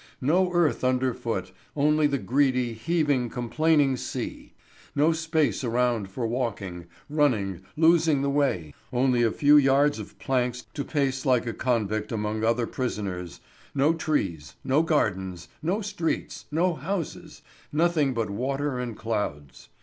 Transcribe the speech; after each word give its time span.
No 0.19 0.51
earth 0.51 0.83
under 0.83 1.13
foot, 1.13 1.51
only 1.75 2.07
the 2.07 2.17
greedy, 2.17 2.73
heaving, 2.73 3.29
complaining 3.29 3.95
sea; 3.97 4.53
no 4.95 5.11
space 5.11 5.63
around 5.63 6.09
for 6.09 6.25
walking, 6.25 6.87
running, 7.07 7.61
losing 7.77 8.23
the 8.23 8.29
way, 8.31 8.73
only 8.91 9.21
a 9.21 9.29
few 9.29 9.57
yards 9.57 9.99
of 9.99 10.17
planks 10.17 10.65
to 10.73 10.83
pace 10.83 11.23
like 11.23 11.45
a 11.45 11.53
convict 11.53 12.11
among 12.11 12.43
other 12.43 12.65
prisoners; 12.65 13.41
no 13.75 13.93
trees, 13.93 14.55
no 14.63 14.81
gardens, 14.81 15.49
no 15.61 15.81
streets, 15.81 16.45
no 16.49 16.73
houses; 16.73 17.43
nothing 17.71 18.15
but 18.15 18.31
water 18.31 18.79
and 18.79 18.97
clouds. 18.97 19.69